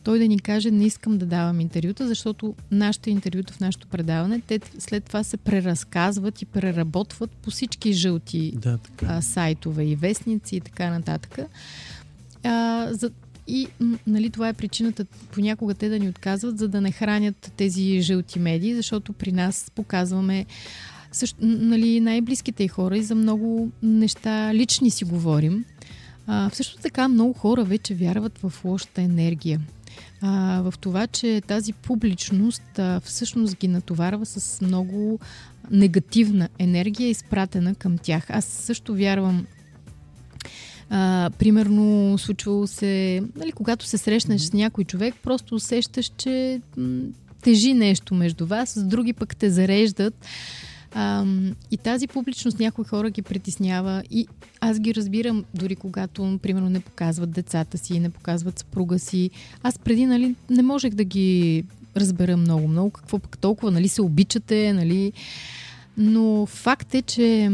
[0.04, 4.40] той да ни каже не искам да давам интервюта, защото нашите интервюта в нашото предаване,
[4.46, 9.06] те след това се преразказват и преработват по всички жълти да, така.
[9.08, 11.38] а, сайтове и вестници и така нататък.
[12.44, 13.10] А, за,
[13.46, 13.68] и
[14.06, 18.38] нали, това е причината понякога те да ни отказват, за да не хранят тези жълти
[18.38, 20.46] медии, защото при нас показваме
[21.12, 25.64] също, нали, най-близките хора и за много неща лични си говорим.
[26.32, 29.60] А, също така много хора вече вярват в лошата енергия.
[30.20, 35.18] А, в това, че тази публичност а, всъщност ги натоварва с много
[35.70, 38.26] негативна енергия, изпратена към тях.
[38.28, 39.46] Аз също вярвам
[40.90, 47.02] а, примерно, случвало се, нали, когато се срещнеш с някой човек, просто усещаш, че м-
[47.42, 50.26] тежи нещо между вас, с други пък те зареждат.
[50.94, 51.24] А,
[51.70, 54.26] и тази публичност някои хора ги притеснява и
[54.60, 59.30] аз ги разбирам, дори когато, примерно, не показват децата си, не показват съпруга си.
[59.62, 61.64] Аз преди, нали, не можех да ги
[61.96, 65.12] разбера много-много, какво пък толкова, нали, се обичате, нали.
[65.96, 67.50] Но факт е, че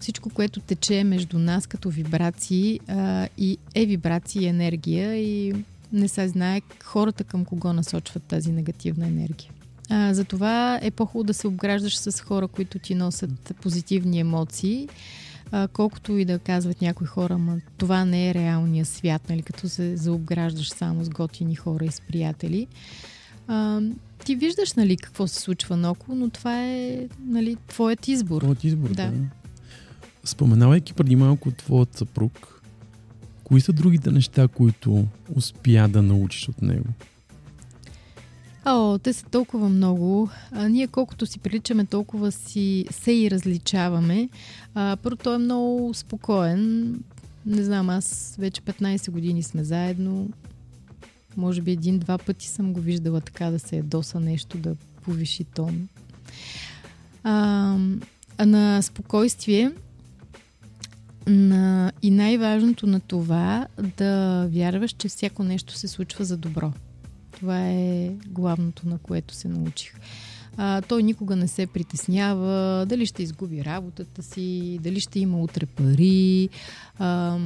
[0.00, 5.54] всичко, което тече между нас като вибрации а, и е вибрации и енергия и
[5.92, 9.50] не се знае хората към кого насочват тази негативна енергия.
[9.90, 14.88] А, затова е по-хубаво да се обграждаш с хора, които ти носят позитивни емоции,
[15.52, 19.68] а, колкото и да казват някои хора, ма това не е реалния свят, нали, като
[19.68, 22.66] се заобграждаш само с готини хора и с приятели.
[23.48, 23.80] А,
[24.24, 28.42] ти виждаш, нали, какво се случва наоколо, но това е, нали, твоят избор.
[28.42, 29.06] Твоят избор, да.
[29.06, 29.12] да.
[30.24, 32.62] Споменавайки преди малко твоят съпруг,
[33.44, 36.86] кои са другите неща, които успя да научиш от него?
[38.64, 40.30] О, те са толкова много.
[40.52, 44.28] А, ние колкото си приличаме, толкова си се и различаваме.
[44.74, 46.94] А, първо, той е много спокоен.
[47.46, 50.30] Не знам, аз вече 15 години сме заедно.
[51.36, 55.88] Може би един-два пъти съм го виждала така да се ядоса нещо, да повиши тон.
[57.24, 57.76] А,
[58.38, 59.72] а на спокойствие
[61.26, 63.66] на, и най-важното на това
[63.98, 66.72] да вярваш, че всяко нещо се случва за добро.
[67.42, 69.94] Това е главното, на което се научих.
[70.56, 75.66] А, той никога не се притеснява дали ще изгуби работата си, дали ще има утре
[75.66, 76.48] пари.
[76.98, 77.38] А,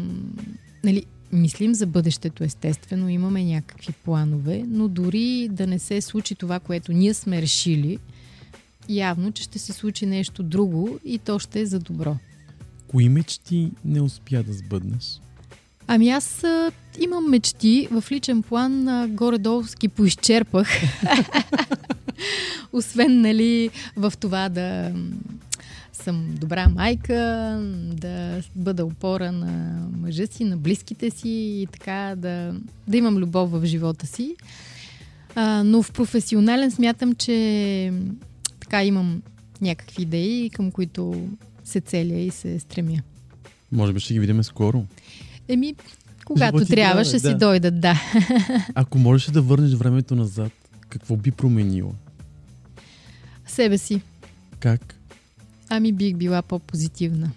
[0.84, 6.60] нали, мислим за бъдещето, естествено, имаме някакви планове, но дори да не се случи това,
[6.60, 7.98] което ние сме решили,
[8.88, 12.16] явно, че ще се случи нещо друго и то ще е за добро.
[12.88, 15.20] Кои мечти не успя да сбъднеш?
[15.86, 16.44] Ами аз
[17.00, 17.88] имам мечти.
[17.90, 20.68] В личен план горе-долу ги поизчерпах.
[22.72, 24.92] Освен, нали, в това да
[25.92, 27.58] съм добра майка,
[27.92, 32.54] да бъда опора на мъжа си, на близките си и така да,
[32.88, 34.36] да имам любов в живота си.
[35.34, 37.92] А, но в професионален смятам, че
[38.60, 39.22] така имам
[39.60, 41.28] някакви идеи, към които
[41.64, 42.98] се целя и се стремя.
[43.72, 44.84] Може би ще ги видим скоро.
[45.48, 45.74] Еми,
[46.26, 47.20] когато трябва, трябва, да.
[47.20, 48.00] си дойдат, да.
[48.74, 50.52] Ако можеш да върнеш времето назад,
[50.88, 51.92] какво би променила?
[53.46, 54.00] Себе си.
[54.60, 54.94] Как?
[55.68, 57.30] Ами бих била по-позитивна.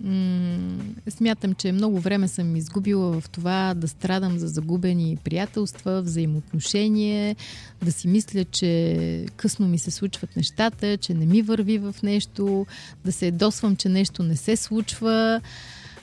[0.00, 0.78] М-
[1.08, 7.36] смятам, че много време съм изгубила в това да страдам за загубени приятелства, взаимоотношения,
[7.82, 12.66] да си мисля, че късно ми се случват нещата, че не ми върви в нещо,
[13.04, 15.40] да се едосвам, че нещо не се случва.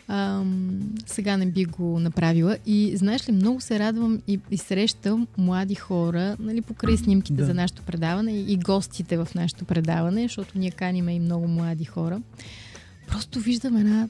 [0.08, 2.58] Ам, сега не би го направила.
[2.66, 7.46] И знаеш ли, много се радвам и, и срещам млади хора, нали, покрай снимките да.
[7.46, 11.86] за нашето предаване и, и гостите в нашето предаване, защото ние каниме и много млади
[11.86, 12.22] хора.
[13.08, 14.10] Просто виждам една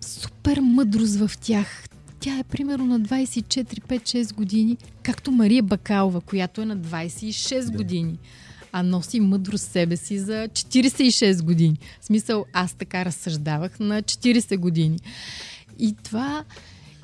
[0.00, 1.84] супер мъдрост в тях.
[2.20, 7.76] Тя е примерно на 24-5-6 години, както Мария Бакалова, която е на 26 да.
[7.76, 8.18] години
[8.72, 11.78] а носи мъдрост себе си за 46 години.
[12.00, 14.98] В смисъл, аз така разсъждавах на 40 години.
[15.78, 16.44] И това...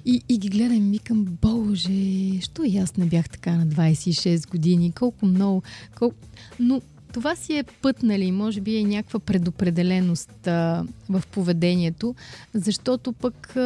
[0.05, 4.51] И, и ги гледам и викам, боже, що и аз не бях така на 26
[4.51, 5.63] години, колко много...
[5.99, 6.17] Колко...
[6.61, 6.81] Но
[7.13, 12.15] това си е път, нали, може би е някаква предопределеност а, в поведението,
[12.55, 13.61] защото пък а,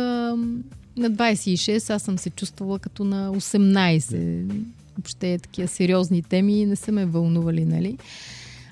[0.96, 4.46] на 26 аз съм се чувствала като на 18
[4.98, 7.98] въобще такива сериозни теми не са ме вълнували, нали?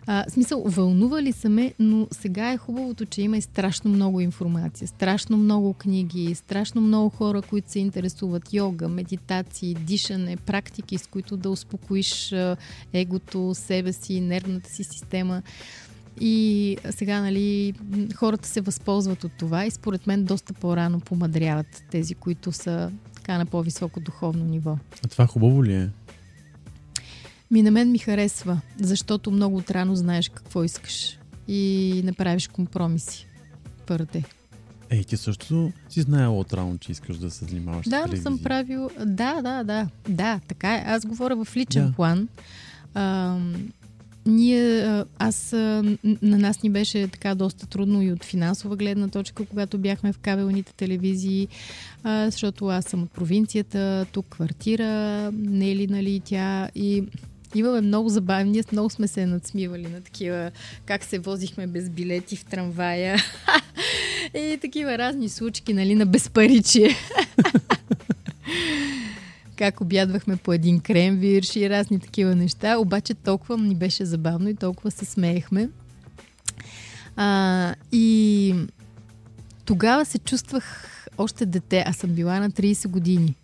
[0.07, 4.89] А, смисъл, вълнували са ме, но сега е хубавото, че има и страшно много информация,
[4.89, 11.37] страшно много книги, страшно много хора, които се интересуват йога, медитации, дишане, практики, с които
[11.37, 12.35] да успокоиш
[12.93, 15.43] егото, себе си, нервната си система.
[16.21, 17.75] И сега, нали,
[18.15, 23.39] хората се възползват от това и според мен доста по-рано помадряват тези, които са така
[23.39, 24.79] на по-високо духовно ниво.
[25.05, 25.89] А това хубаво ли е?
[27.51, 33.27] Ми на мен ми харесва, защото много отрано знаеш какво искаш и не правиш компромиси.
[33.87, 34.25] Пърде.
[34.91, 38.17] Ей, ти също си знаела отрано, че искаш да се занимаваш да, с телевизия.
[38.17, 38.91] Да, съм правил...
[39.07, 39.89] Да, да, да.
[40.09, 40.85] Да, така е.
[40.87, 41.93] Аз говоря в личен да.
[41.93, 42.29] план.
[42.95, 43.37] А,
[44.27, 49.79] ние, аз, на нас ни беше така доста трудно и от финансова гледна точка, когато
[49.79, 51.49] бяхме в кабелните телевизии,
[52.03, 57.05] а, защото аз съм от провинцията, тук квартира, не е ли, нали, тя и
[57.55, 60.51] Имаме много забавни, ние много сме се надсмивали на такива,
[60.87, 63.17] как се возихме без билети в трамвая
[64.35, 66.91] и такива разни случки, нали, на безпаричие.
[69.57, 74.55] как обядвахме по един кремвирш и разни такива неща, обаче толкова ни беше забавно и
[74.55, 75.69] толкова се смеехме.
[77.17, 78.55] А, и
[79.65, 80.87] тогава се чувствах
[81.19, 83.35] още дете, аз съм била на 30 години.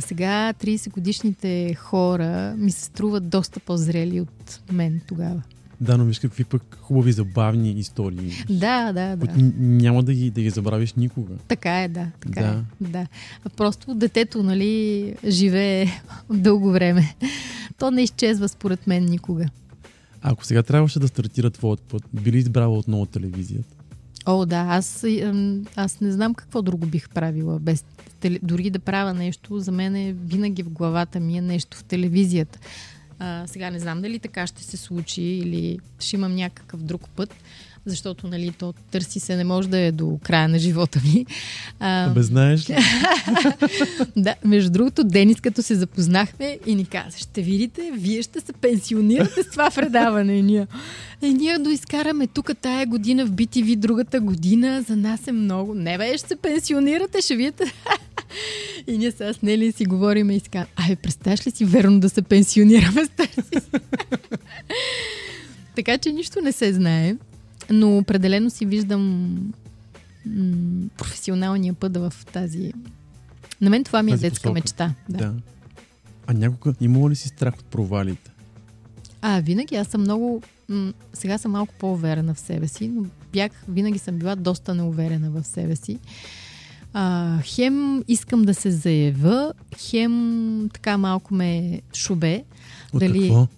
[0.00, 5.42] А сега 30 годишните хора ми се струват доста по-зрели от мен тогава.
[5.80, 8.32] Да, но виж какви пък хубави, забавни истории.
[8.50, 9.32] Да, да, да.
[9.58, 11.34] Няма да ги, да ги забравиш никога.
[11.48, 12.06] Така е, да.
[12.20, 12.64] Така да.
[12.84, 13.06] Е, да.
[13.56, 15.86] Просто детето, нали, живее
[16.30, 17.14] дълго време.
[17.78, 19.48] То не изчезва според мен никога.
[20.22, 23.76] А ако сега трябваше да стартира твоят път, би ли избрала отново телевизията?
[24.26, 25.04] О, да, аз,
[25.76, 27.84] аз не знам какво друго бих правила без
[28.42, 32.58] дори да правя нещо, за мен е винаги в главата ми е нещо в телевизията.
[33.18, 37.34] А, сега не знам дали така ще се случи или ще имам някакъв друг път,
[37.86, 41.26] защото нали, то търси се не може да е до края на живота ми.
[41.80, 42.76] А, Абе, знаеш ли?
[44.16, 48.52] да, между другото, Денис, като се запознахме и ни каза, ще видите, вие ще се
[48.52, 50.32] пенсионирате с това предаване.
[50.32, 50.66] И ние,
[51.22, 55.74] е, ние доизкараме тук тая година в BTV, другата година, за нас е много.
[55.74, 57.64] Не бе, ще се пенсионирате, ще видите.
[58.86, 62.00] И ние сега с Нели си говорим и си казвам, ай, представяш ли си верно
[62.00, 63.10] да се пенсионираме с
[65.76, 67.16] Така че нищо не се знае,
[67.72, 69.02] но определено си виждам
[70.26, 72.72] м- професионалния път в тази...
[73.60, 74.54] На мен това ми е тази детска посока.
[74.54, 74.94] мечта.
[75.08, 75.18] Да.
[75.18, 75.34] да.
[76.26, 78.30] А някога имало ли си страх от провалите?
[79.22, 79.76] А, винаги.
[79.76, 80.42] Аз съм много...
[80.68, 85.30] М- сега съм малко по-уверена в себе си, но бях, винаги съм била доста неуверена
[85.30, 85.98] в себе си.
[86.92, 92.44] А, хем искам да се заявя, хем така малко ме шубе.
[92.92, 93.48] От дали, какво?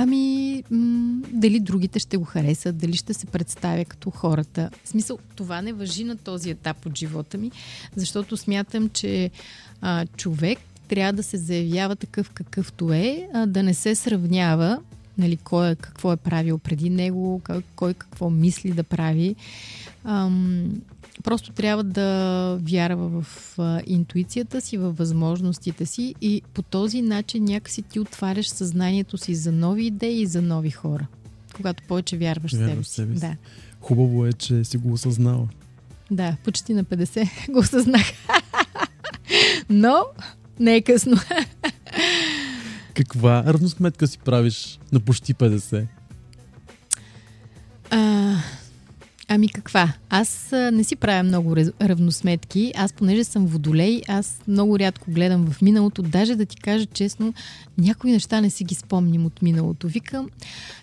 [0.00, 4.70] Ами, м- дали другите ще го харесат, дали ще се представя като хората.
[4.84, 7.50] В смисъл, това не въжи на този етап от живота ми,
[7.96, 9.30] защото смятам, че
[9.80, 10.58] а, човек
[10.88, 14.78] трябва да се заявява такъв какъвто е, а, да не се сравнява
[15.18, 17.42] нали, кой е, какво е правил преди него,
[17.76, 19.36] кой, какво мисли да прави.
[20.04, 20.80] Ам,
[21.24, 27.82] Просто трябва да вярва в интуицията си, във възможностите си и по този начин някакси
[27.82, 31.06] ти отваряш съзнанието си за нови идеи и за нови хора.
[31.54, 32.90] Когато повече вярваш в себе си.
[32.90, 33.20] Себе си.
[33.20, 33.36] Да.
[33.80, 35.48] Хубаво е, че си го осъзнала.
[36.10, 38.06] Да, почти на 50 го осъзнах.
[39.70, 40.04] Но
[40.60, 41.16] не е късно.
[42.94, 45.86] Каква равносметка си правиш на почти 50?
[47.90, 48.27] А,
[49.30, 49.92] Ами каква?
[50.10, 52.72] Аз не си правя много равносметки.
[52.76, 56.02] Аз, понеже съм водолей, аз много рядко гледам в миналото.
[56.02, 57.34] Даже да ти кажа честно,
[57.78, 59.88] някои неща не си ги спомням от миналото.
[59.88, 60.28] Викам,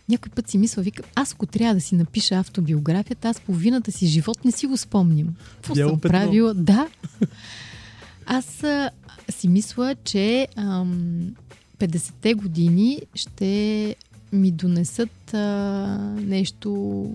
[0.09, 4.07] някой път си мисля, викам, аз ако трябва да си напиша автобиографията, аз половината си
[4.07, 5.27] живот не си го спомням.
[5.55, 5.99] Какво съм петно.
[5.99, 6.53] правила?
[6.53, 6.87] Да.
[8.25, 8.89] Аз а,
[9.29, 11.35] си мисля, че ам,
[11.79, 13.95] 50-те години ще
[14.31, 15.37] ми донесат а,
[16.21, 17.09] нещо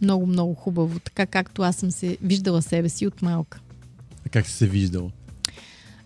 [0.00, 3.60] много, много хубаво, така както аз съм се виждала себе си от малка.
[4.26, 5.10] А как си се виждала?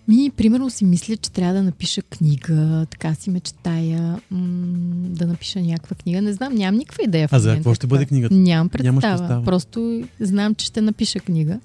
[0.08, 5.60] Ми, примерно си мисля, че трябва да напиша книга, така си мечтая м- да напиша
[5.60, 6.22] някаква книга.
[6.22, 8.34] Не знам, нямам никаква идея в А за какво ще бъде книгата?
[8.34, 9.42] Нямам представа.
[9.44, 11.60] Просто знам, че ще напиша книга.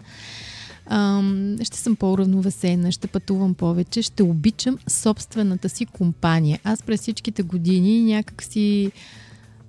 [0.86, 6.59] Ам, ще съм по-равновесена, ще пътувам повече, ще обичам собствената си компания.
[6.63, 8.91] Аз през всичките години някак си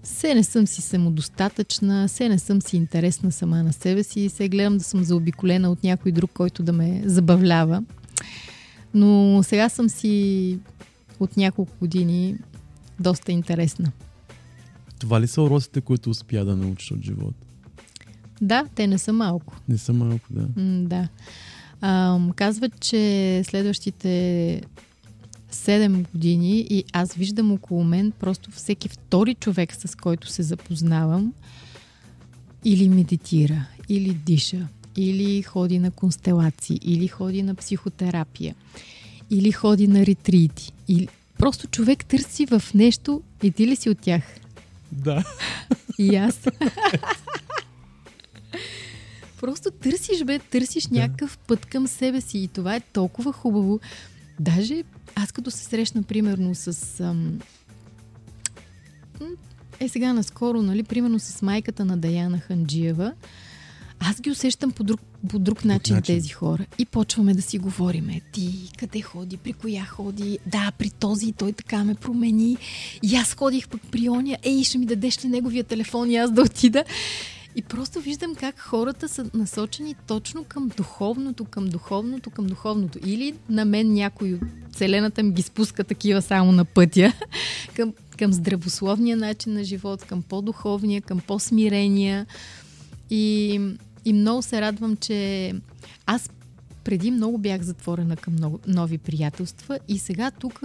[0.07, 4.29] все не съм си самодостатъчна, все не съм си интересна сама на себе си и
[4.29, 7.83] се гледам да съм заобиколена от някой друг, който да ме забавлява.
[8.95, 10.59] Но сега съм си
[11.21, 12.37] от няколко години
[13.01, 13.93] доста интересна.
[14.99, 17.47] Това ли са уроците, които успя да научиш от живота?
[18.41, 19.57] Да, те не са малко.
[19.69, 20.49] Не са малко, да.
[20.57, 21.09] М, да.
[21.81, 24.63] А, казват, че следващите
[25.57, 31.33] 7 години и аз виждам около мен просто всеки втори човек, с който се запознавам,
[32.65, 38.55] или медитира, или диша, или ходи на констелации, или ходи на психотерапия,
[39.31, 40.73] или ходи на ретрити.
[40.89, 41.09] Или...
[41.39, 44.23] Просто човек търси в нещо и ти ли си от тях?
[44.93, 45.25] Да.
[45.99, 46.41] И аз.
[49.41, 50.99] Просто търсиш, бе, търсиш да.
[50.99, 53.81] някакъв път към себе си и това е толкова хубаво.
[54.41, 54.85] Даже
[55.17, 57.01] аз като се срещна, примерно, с...
[57.01, 57.41] Ам...
[59.81, 63.13] Е, сега наскоро, нали, примерно с майката на Даяна Ханджиева,
[64.01, 66.67] аз ги усещам по друг, по друг начин, начин тези хора.
[66.79, 68.21] И почваме да си говориме.
[68.33, 70.39] Ти къде ходи, при коя ходи?
[70.47, 72.57] Да, при този той така ме промени.
[73.03, 74.37] И аз ходих пък при оня.
[74.43, 76.85] Ей, ще ми дадеш ли неговия телефон и аз да отида?
[77.57, 82.99] И просто виждам как хората са насочени точно към духовното, към духовното, към духовното.
[83.07, 84.41] Или на мен някой от
[84.73, 87.13] Вселената ми ги спуска такива само на пътя,
[87.77, 92.27] към, към здравословния начин на живот, към по-духовния, към по-смирения.
[93.11, 93.61] И,
[94.05, 95.53] и много се радвам, че
[96.07, 96.31] аз
[96.85, 98.37] преди много бях затворена към
[98.67, 100.61] нови приятелства и сега тук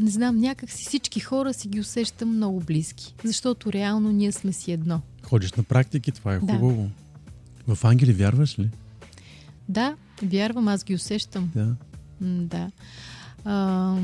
[0.00, 4.52] не знам, някак си всички хора си ги усещам много близки, защото реално ние сме
[4.52, 5.00] си едно.
[5.22, 6.90] Ходиш на практики, това е хубаво.
[7.66, 7.74] Да.
[7.74, 8.70] В ангели вярваш ли?
[9.68, 11.50] Да, вярвам, аз ги усещам.
[11.54, 11.74] Да.
[12.20, 12.70] Да.
[13.44, 13.96] А,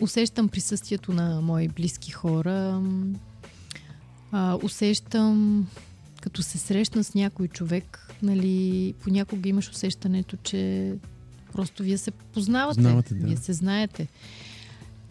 [0.00, 2.82] усещам присъствието на мои близки хора.
[4.32, 5.66] А, усещам,
[6.20, 10.94] като се срещна с някой човек, нали, понякога имаш усещането, че
[11.52, 12.80] просто вие се познавате.
[12.80, 13.26] Знавате, да.
[13.26, 14.08] Вие се знаете.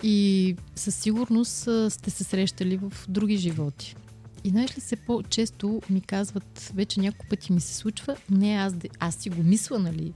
[0.04, 3.96] И със сигурност сте се срещали в други животи.
[4.44, 8.74] И знаеш ли се, по-често ми казват, вече няколко пъти ми се случва, не аз,
[9.00, 10.14] аз си го мисля, нали,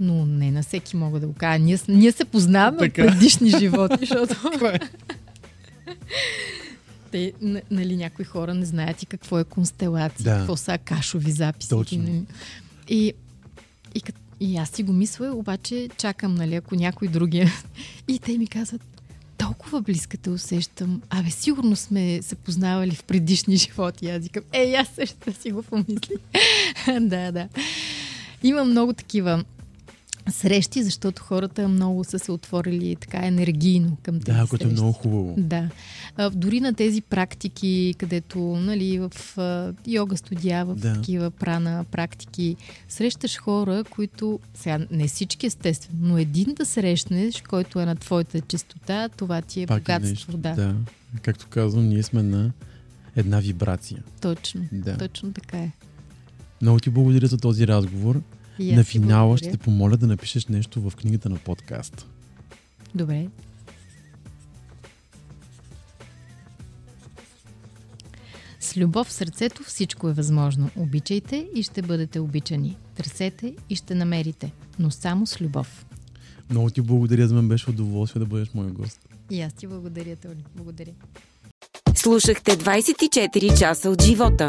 [0.00, 1.64] но не на всеки мога да го кажа.
[1.64, 4.36] Ние, ние се познаваме от предишни животи, защото...
[7.10, 7.32] Те,
[7.70, 10.38] нали, някои хора не знаят и какво е констелация, да.
[10.38, 11.68] какво са кашови записи.
[11.68, 12.04] Точно.
[12.08, 12.24] И,
[12.88, 13.12] и,
[13.94, 14.02] и,
[14.40, 17.52] и аз си го мисля, обаче чакам, нали, ако някой другия.
[18.08, 18.82] И те ми казват,
[19.72, 21.02] толкова близка те усещам.
[21.10, 24.10] Абе, сигурно сме се познавали в предишни животи.
[24.10, 26.14] Аз викам, ей, аз също си го помисли.
[27.00, 27.48] да, да.
[28.42, 29.44] Има много такива
[30.30, 34.92] срещи, защото хората много са се отворили така енергийно към тези Да, което е много
[34.92, 35.34] хубаво.
[35.38, 35.68] Да.
[36.16, 40.94] А, дори на тези практики, където нали, в а, йога студия, в да.
[40.94, 42.56] такива прана практики,
[42.88, 48.40] срещаш хора, които, сега не всички естествено, но един да срещнеш, който е на твоята
[48.40, 50.32] чистота, това ти е Пак е богатство.
[50.32, 50.54] Е да.
[50.54, 50.74] да.
[51.22, 52.52] Както казвам, ние сме на
[53.16, 54.02] една вибрация.
[54.20, 54.60] Точно.
[54.72, 54.98] Да.
[54.98, 55.70] Точно така е.
[56.62, 58.22] Много ти благодаря за този разговор.
[58.62, 62.06] На финала ще те помоля да напишеш нещо в книгата на подкаст.
[62.94, 63.26] Добре.
[68.60, 70.70] С любов в сърцето всичко е възможно.
[70.76, 72.76] Обичайте и ще бъдете обичани.
[72.94, 75.86] Търсете и ще намерите, но само с любов.
[76.50, 79.00] Много ти благодаря, за мен беше удоволствие да бъдеш мой гост.
[79.30, 80.44] И аз ти благодаря, Тони.
[80.56, 80.90] Благодаря.
[81.94, 84.48] Слушахте 24 часа от живота.